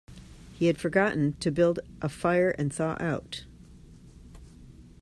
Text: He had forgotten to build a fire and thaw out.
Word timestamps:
He 0.53 0.65
had 0.65 0.79
forgotten 0.79 1.33
to 1.41 1.51
build 1.51 1.79
a 2.01 2.09
fire 2.09 2.55
and 2.57 2.73
thaw 2.73 2.97
out. 2.99 3.43